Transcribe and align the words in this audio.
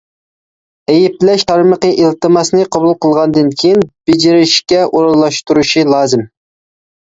ئەيىبلەش 0.93 1.43
تارمىقى 1.51 1.91
ئىلتىماسنى 2.05 2.61
قوبۇل 2.77 2.95
قىلغاندىن 3.07 3.51
كېيىن 3.61 3.85
بېجىرىشكە 4.11 4.81
ئورۇنلاشتۇرۇشى 4.89 5.87
لازىم. 5.93 6.27